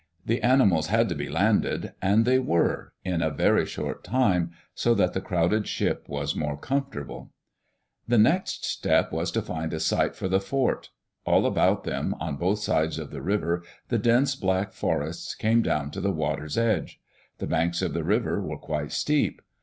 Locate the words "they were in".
2.25-3.21